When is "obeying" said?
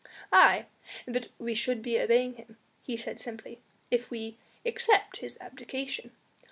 1.99-2.33